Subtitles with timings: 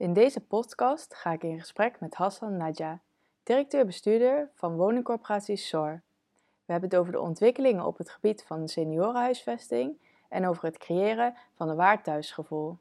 [0.00, 3.00] In deze podcast ga ik in gesprek met Hassan Nadja,
[3.42, 6.02] directeur-bestuurder van woningcorporatie SOR.
[6.64, 11.34] We hebben het over de ontwikkelingen op het gebied van seniorenhuisvesting en over het creëren
[11.54, 12.78] van een waar thuisgevoel.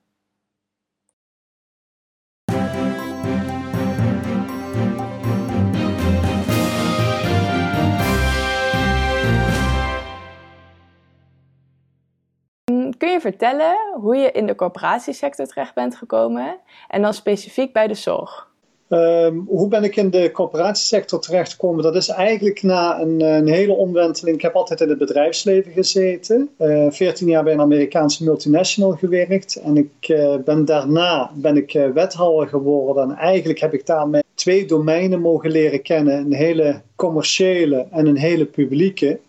[13.22, 16.58] Vertellen hoe je in de corporatiesector terecht bent gekomen
[16.88, 18.50] en dan specifiek bij de zorg?
[18.90, 21.84] Um, hoe ben ik in de corporatiesector terechtgekomen?
[21.84, 24.36] Dat is eigenlijk na een, een, hele omwenteling.
[24.36, 26.50] Ik heb altijd in het bedrijfsleven gezeten.
[26.58, 29.56] Uh, eh, 14 jaar bij een Amerikaanse multinational gewerkt.
[29.56, 33.04] En ik uh, ben daarna ben ik uh, wethouder geworden.
[33.04, 36.18] En eigenlijk heb ik daarmee twee domeinen mogen leren kennen.
[36.18, 39.20] Een hele commerciële en een hele publieke.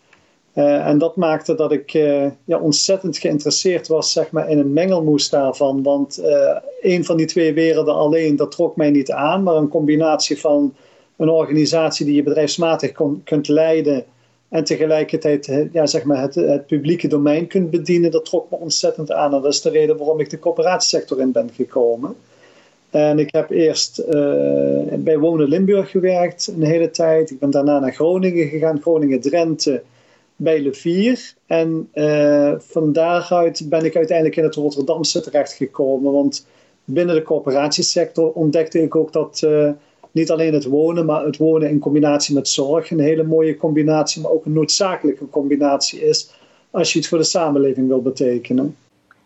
[0.61, 4.73] Uh, en dat maakte dat ik uh, ja, ontzettend geïnteresseerd was zeg maar, in een
[4.73, 5.83] mengelmoes daarvan.
[5.83, 9.43] Want uh, een van die twee werelden alleen, dat trok mij niet aan.
[9.43, 10.75] Maar een combinatie van
[11.17, 12.93] een organisatie die je bedrijfsmatig
[13.25, 14.05] kunt leiden...
[14.49, 18.11] en tegelijkertijd ja, zeg maar het, het, publieke domein kunt bedienen...
[18.11, 19.35] dat trok me ontzettend aan.
[19.35, 22.15] En dat is de reden waarom ik de coöperatiesector in ben gekomen.
[22.91, 24.05] En ik heb eerst
[24.99, 27.31] bij Wonen Limburg gewerkt een hele tijd.
[27.31, 29.83] Ik ben daarna naar Groningen gegaan, Groningen-Drenthe
[30.43, 31.35] bij Levier.
[31.47, 36.13] En uh, van daaruit ben ik uiteindelijk in het Rotterdamse terechtgekomen.
[36.13, 36.47] Want
[36.85, 39.71] binnen de coöperatiesector ontdekte ik ook dat uh,
[40.11, 44.23] niet alleen het wonen, maar het wonen in combinatie met zorg een hele mooie combinatie,
[44.23, 46.31] maar ook een noodzakelijke combinatie is
[46.71, 48.77] als je iets voor de samenleving wil betekenen.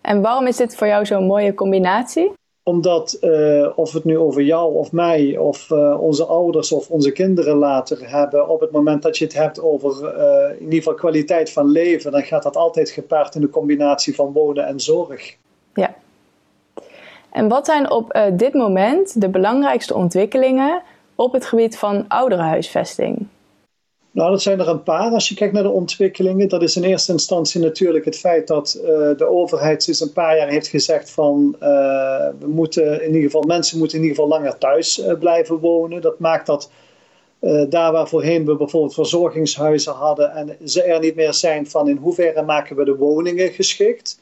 [0.01, 2.33] En waarom is dit voor jou zo'n mooie combinatie?
[2.67, 7.13] Omdat uh, of het nu over jou of mij of uh, onze ouders of onze
[7.13, 10.95] kinderen later hebben, op het moment dat je het hebt over uh, in ieder geval
[10.95, 15.37] kwaliteit van leven, dan gaat dat altijd gepaard in de combinatie van wonen en zorg.
[15.75, 15.95] Ja.
[17.31, 20.83] En wat zijn op dit moment de belangrijkste ontwikkelingen
[21.15, 23.27] op het gebied van ouderenhuisvesting?
[24.15, 25.11] Nou, dat zijn er een paar.
[25.11, 28.79] Als je kijkt naar de ontwikkelingen, dat is in eerste instantie natuurlijk het feit dat
[28.81, 31.69] uh, de overheid sinds een paar jaar heeft gezegd van uh,
[32.39, 36.01] we moeten in ieder geval, mensen moeten in ieder geval langer thuis uh, blijven wonen.
[36.01, 36.71] Dat maakt dat
[37.69, 41.97] daar waar voorheen we bijvoorbeeld verzorgingshuizen hadden en ze er niet meer zijn van in
[41.97, 44.21] hoeverre maken we de woningen geschikt.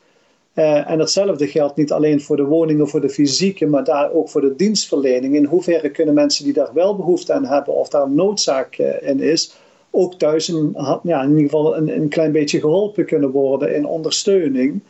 [0.54, 4.40] en datzelfde geldt niet alleen voor de woningen, voor de fysieke, maar daar ook voor
[4.40, 5.34] de dienstverlening.
[5.34, 9.54] In hoeverre kunnen mensen die daar wel behoefte aan hebben of daar noodzaak in is,
[9.94, 14.80] ook thuis een, in ieder geval een, een klein beetje geholpen kunnen worden in ondersteuning.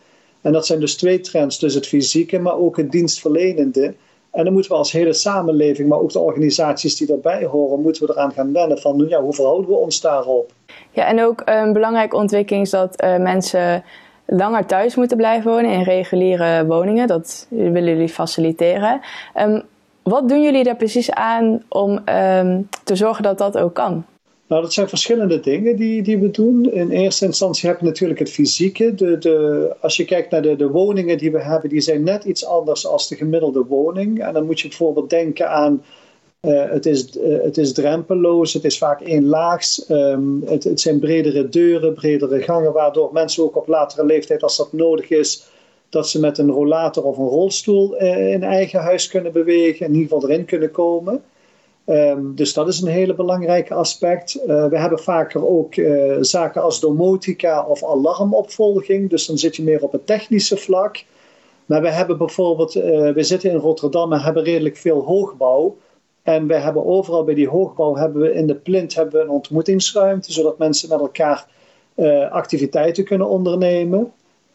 [0.40, 3.94] En dat zijn dus twee trends, dus het fysieke, maar ook het dienstverlenende.
[4.30, 8.06] En dan moeten we als hele samenleving, maar ook de organisaties die daarbij horen, moeten
[8.06, 10.52] we eraan gaan wennen van ja, hoe verhouden we ons daarop?
[10.90, 13.84] Ja, en ook een belangrijke ontwikkeling is dat uh, mensen
[14.26, 17.06] langer thuis moeten blijven wonen in reguliere woningen.
[17.06, 19.00] Dat willen jullie faciliteren.
[19.38, 19.62] Um,
[20.02, 24.04] wat doen jullie daar precies aan om um, te zorgen dat dat ook kan?
[24.52, 26.72] Nou, dat zijn verschillende dingen die, die we doen.
[26.72, 28.94] In eerste instantie heb je natuurlijk het fysieke.
[28.94, 32.24] De, de, als je kijkt naar de, de woningen die we hebben, die zijn net
[32.24, 34.24] iets anders dan de gemiddelde woning.
[34.24, 35.82] En dan moet je bijvoorbeeld denken aan
[36.40, 39.90] uh, het, is, uh, het is drempeloos, het is vaak éénlaags.
[39.90, 44.56] Um, het, het zijn bredere deuren, bredere gangen, waardoor mensen ook op latere leeftijd, als
[44.56, 45.46] dat nodig is,
[45.88, 49.94] dat ze met een rollator of een rolstoel uh, in eigen huis kunnen bewegen, in
[49.94, 51.22] ieder geval erin kunnen komen.
[51.86, 54.36] Um, dus dat is een hele belangrijke aspect.
[54.36, 59.10] Uh, we hebben vaker ook uh, zaken als domotica of alarmopvolging.
[59.10, 61.04] Dus dan zit je meer op het technische vlak.
[61.66, 65.76] Maar we hebben bijvoorbeeld, uh, we zitten in Rotterdam en hebben redelijk veel hoogbouw.
[66.22, 69.30] En we hebben overal bij die hoogbouw hebben we in de plint hebben we een
[69.30, 71.46] ontmoetingsruimte, zodat mensen met elkaar
[72.30, 74.12] activiteiten kunnen ondernemen.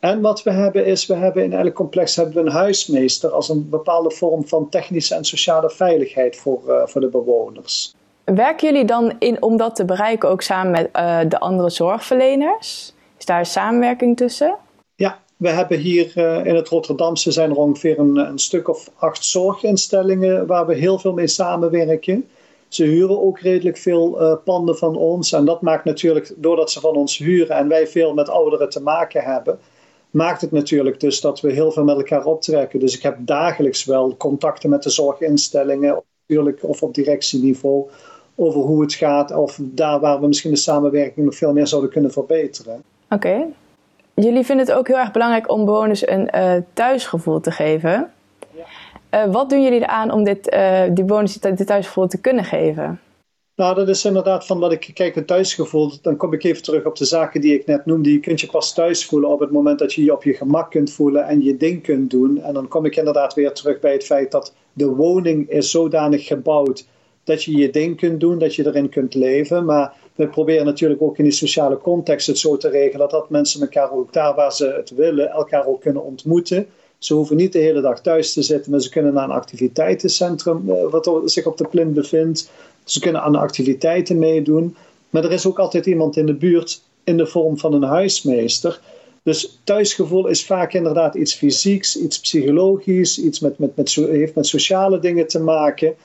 [0.07, 3.49] En wat we hebben is, we hebben in elk complex hebben we een huismeester als
[3.49, 7.95] een bepaalde vorm van technische en sociale veiligheid voor, uh, voor de bewoners.
[8.23, 12.93] Werken jullie dan in, om dat te bereiken ook samen met uh, de andere zorgverleners?
[13.17, 14.55] Is daar een samenwerking tussen?
[14.95, 18.89] Ja, we hebben hier uh, in het Rotterdamse zijn er ongeveer een, een, stuk of
[18.95, 22.29] acht zorginstellingen waar we heel veel mee samenwerken.
[22.67, 25.31] Ze huren ook redelijk veel panden van ons.
[25.31, 28.81] En dat maakt natuurlijk, doordat ze van ons huren en wij veel met ouderen te
[28.81, 29.59] maken hebben,
[30.17, 32.79] maakt het natuurlijk dus dat we heel veel met elkaar optrekken.
[32.79, 37.89] Dus ik heb dagelijks wel contacten met de zorginstellingen, natuurlijk, of op directieniveau,
[38.35, 41.91] over hoe het gaat, of daar waar we misschien de samenwerking nog veel meer zouden
[41.91, 42.83] kunnen verbeteren.
[43.09, 43.45] Oké.
[44.13, 48.11] Jullie vinden het ook heel erg belangrijk om bewoners een uh, thuisgevoel te geven.
[48.51, 49.25] Ja.
[49.25, 52.99] Uh, wat doen jullie eraan om dit, uh, die bewoners dit thuisgevoel te kunnen geven?
[53.57, 55.91] Nou, dat is inderdaad van wat ik kijk, het thuisgevoel.
[56.01, 58.11] Dan kom ik even terug op de zaken die ik net noemde.
[58.11, 60.71] Je kunt je pas thuis voelen op het moment dat je je op je gemak
[60.71, 62.41] kunt voelen en je ding kunt doen.
[62.41, 66.25] En dan kom ik inderdaad weer terug bij het feit dat de woning is zodanig
[66.25, 66.87] gebouwd
[67.23, 69.65] dat je je ding kunt doen, dat je erin kunt leven.
[69.65, 73.61] Maar we proberen natuurlijk ook in die sociale context het zo te regelen dat mensen
[73.61, 76.67] elkaar ook daar waar ze het willen, elkaar ook kunnen ontmoeten.
[76.97, 80.69] Ze hoeven niet de hele dag thuis te zitten, maar ze kunnen naar een activiteitencentrum
[80.69, 82.51] eh, wat zich op de plint bevindt.
[82.87, 84.75] Ze kunnen aan de activiteiten meedoen.
[85.09, 88.79] Maar er is ook altijd iemand in de buurt in de vorm van een huismeester.
[89.23, 94.47] Dus thuisgevoel is vaak inderdaad iets fysieks, iets psychologisch, iets met, met, met, heeft met
[94.47, 95.95] sociale dingen te maken.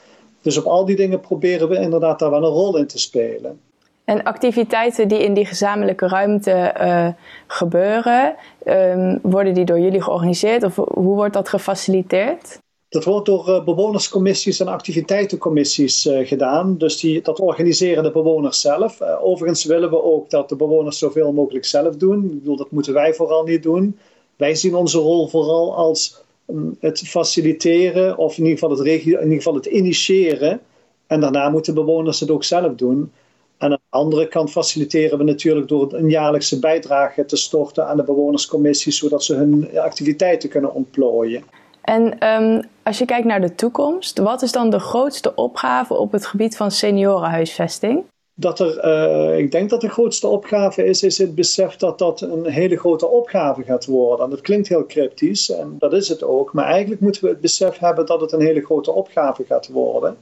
[0.43, 3.61] Dus op al die dingen proberen we inderdaad daar wel een rol in te spelen.
[4.05, 7.09] En activiteiten die in die gezamenlijke ruimte uh,
[7.47, 8.35] gebeuren,
[8.67, 12.59] um, worden die door jullie georganiseerd of hoe wordt dat gefaciliteerd?
[12.93, 16.79] Dat wordt door uh, bewonerscommissies en activiteitencommissies uh, gedaan.
[16.79, 19.01] Dus die, dat organiseren de bewoners zelf.
[19.03, 22.25] overigens willen we ook dat de bewoners zoveel mogelijk zelf doen.
[22.25, 23.99] Ik bedoel, dat moeten wij vooral niet doen.
[24.37, 29.23] Wij zien onze rol vooral als um, het faciliteren of in ieder, geval het in
[29.23, 30.61] ieder geval het initiëren.
[31.07, 33.13] En daarna moeten bewoners het ook zelf doen.
[33.59, 37.97] En aan de andere kant faciliteren we natuurlijk door een jaarlijkse bijdrage te storten aan
[37.97, 41.43] de bewonerscommissies, zodat ze hun activiteiten kunnen ontplooien.
[41.83, 46.13] En um, als je kijkt naar de toekomst, wat is dan de grootste opgave op
[46.13, 48.05] het gebied van seniorenhuisvesting?
[48.35, 52.21] Dat er, uh, ik denk dat de grootste opgave is, is het besef dat dat
[52.21, 54.25] een hele grote opgave gaat worden.
[54.25, 56.53] En dat klinkt heel cryptisch en dat is het ook.
[56.53, 60.17] Maar eigenlijk moeten we het besef hebben dat het een hele grote opgave gaat worden.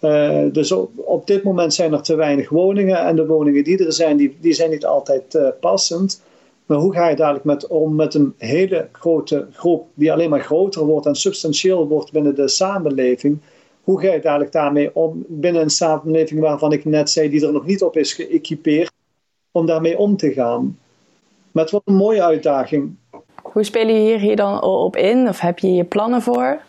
[0.00, 3.92] Uh, dus op, dit moment zijn er te weinig woningen en de woningen die er
[3.92, 6.22] zijn, die, die zijn niet altijd uh, passend.
[6.66, 10.40] Maar hoe ga je dadelijk met, om met een hele grote groep die alleen maar
[10.40, 13.38] groter wordt en substantieel wordt binnen de samenleving?
[13.82, 17.52] Hoe ga je dadelijk daarmee om binnen een samenleving waarvan ik net zei, die er
[17.52, 18.92] nog niet op is geëquipeerd,
[19.50, 20.78] om daarmee om te gaan?
[21.52, 22.96] Met wat een mooie uitdaging.
[23.42, 25.28] Hoe spelen je hier dan op in?
[25.28, 26.60] Of heb je hier plannen voor?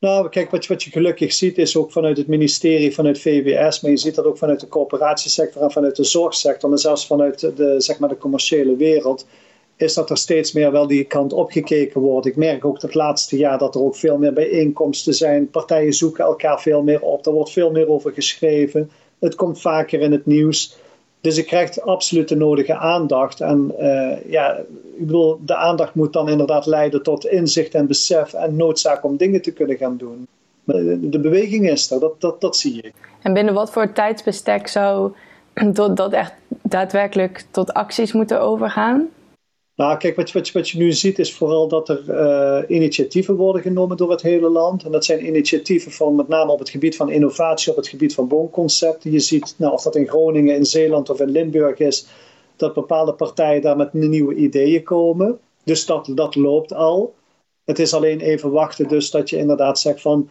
[0.00, 3.80] Nou, kijk, wat je, wat je gelukkig ziet is ook vanuit het ministerie, vanuit VWS,
[3.80, 7.56] maar je ziet dat ook vanuit de coöperatiesector en vanuit de zorgsector, en zelfs vanuit
[7.56, 9.26] de, zeg maar, de commerciële wereld,
[9.76, 12.26] is dat er steeds meer wel die kant opgekeken wordt.
[12.26, 15.50] Ik merk ook het laatste jaar dat er ook veel meer bijeenkomsten zijn.
[15.50, 17.26] Partijen zoeken elkaar veel meer op.
[17.26, 18.90] Er wordt veel meer over geschreven.
[19.18, 20.78] Het komt vaker in het nieuws.
[21.20, 23.40] Dus ik krijg absoluut de nodige aandacht.
[23.40, 24.56] En uh, ja,
[24.96, 29.16] ik bedoel, de aandacht moet dan inderdaad leiden tot inzicht en besef en noodzaak om
[29.16, 30.26] dingen te kunnen gaan doen.
[31.10, 32.94] De beweging is er, dat, dat, dat zie ik.
[33.22, 35.12] En binnen wat voor tijdsbestek zou
[35.72, 36.32] dat echt
[36.62, 39.08] daadwerkelijk tot acties moeten overgaan?
[39.80, 43.62] Nou, kijk, wat, wat, wat je nu ziet is vooral dat er uh, initiatieven worden
[43.62, 44.84] genomen door het hele land.
[44.84, 48.14] En dat zijn initiatieven van met name op het gebied van innovatie, op het gebied
[48.14, 49.10] van woonconcepten.
[49.10, 52.06] Je ziet, nou, of dat in Groningen, in Zeeland of in Limburg is,
[52.56, 55.38] dat bepaalde partijen daar met nieuwe ideeën komen.
[55.64, 57.14] Dus dat, dat loopt al.
[57.64, 60.28] Het is alleen even wachten dus dat je inderdaad zegt van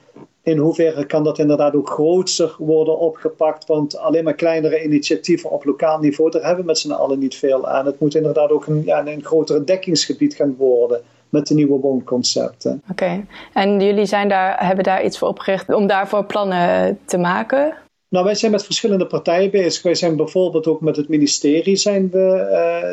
[0.49, 3.65] in hoeverre kan dat inderdaad ook groter worden opgepakt.
[3.65, 7.35] Want alleen maar kleinere initiatieven op lokaal niveau, daar hebben we met z'n allen niet
[7.35, 7.85] veel aan.
[7.85, 12.83] Het moet inderdaad ook een, ja, een grotere dekkingsgebied gaan worden met de nieuwe woonconcepten.
[12.91, 17.73] Oké, en jullie zijn daar, hebben daar iets voor opgericht om daarvoor plannen te maken?
[18.09, 19.83] Nou, wij zijn met verschillende partijen bezig.
[19.83, 22.47] Wij zijn bijvoorbeeld ook met het ministerie zijn we,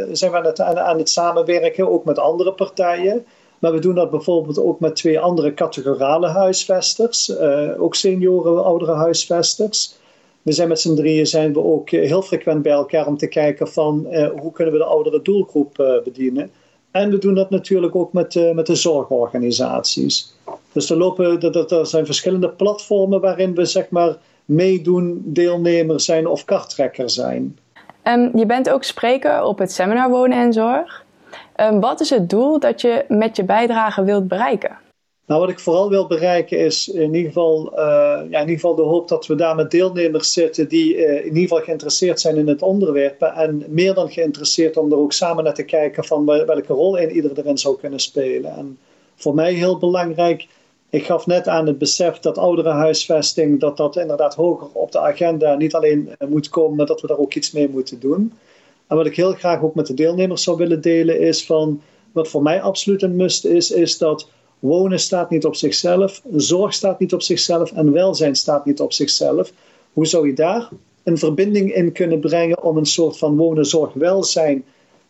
[0.08, 3.26] uh, zijn we aan, het, aan, aan het samenwerken, ook met andere partijen.
[3.58, 8.93] Maar we doen dat bijvoorbeeld ook met twee andere categorale huisvesters, uh, ook senioren, oudere
[8.93, 9.94] huisvesters.
[10.43, 13.69] We zijn met z'n drieën zijn we ook heel frequent bij elkaar om te kijken
[13.69, 16.51] van uh, hoe kunnen we de oudere doelgroep uh, bedienen.
[16.91, 20.34] En we doen dat natuurlijk ook met, met de zorgorganisaties.
[20.72, 26.27] Dus er, lopen, er, er zijn verschillende platformen waarin we zeg maar meedoen, deelnemer zijn
[26.27, 27.58] of karttrekker zijn.
[28.03, 31.05] Um, je bent ook spreker op het seminar Wonen en Zorg.
[31.60, 34.79] Um, wat is het doel dat je met je bijdrage wilt bereiken?
[35.27, 38.75] Nou, wat ik vooral wil bereiken is in ieder geval, uh, ja, in ieder geval
[38.75, 42.36] de hoop dat we daar met deelnemers zitten die uh, in ieder geval geïnteresseerd zijn
[42.36, 43.22] in het onderwerp.
[43.22, 47.10] En meer dan geïnteresseerd om er ook samen naar te kijken van welke rol een
[47.10, 48.56] ieder erin zou kunnen spelen.
[48.56, 48.79] En
[49.17, 50.46] voor mij heel belangrijk,
[50.91, 55.55] ik gaf net aan het besef dat ouderenhuisvesting, dat dat inderdaad hoger op de agenda
[55.55, 58.32] niet alleen uh, moet komen, maar dat we daar ook iets mee moeten doen.
[58.86, 62.28] En wat ik heel graag ook met de deelnemers zou willen delen is van, wat
[62.28, 64.28] voor mij absoluut een must is, is dat
[64.58, 68.93] wonen staat niet op zichzelf, zorg staat niet op zichzelf en welzijn staat niet op
[68.93, 69.52] zichzelf.
[69.93, 70.69] Hoe zou je daar
[71.02, 74.64] een verbinding in kunnen brengen om een soort van wonen, zorg, welzijn,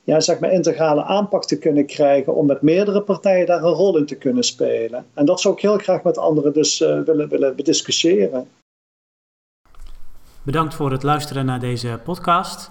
[0.04, 3.98] ja, zeg maar integrale aanpak te kunnen krijgen om met meerdere partijen daar een rol
[3.98, 5.06] in te kunnen spelen.
[5.14, 8.48] En dat zou ik heel graag met anderen dus uh, willen, willen bediscussiëren.
[10.42, 12.70] Bedankt voor het luisteren naar deze podcast.